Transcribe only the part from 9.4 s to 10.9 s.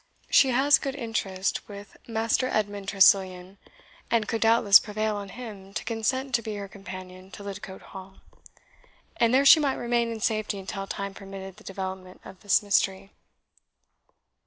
she might remain in safety until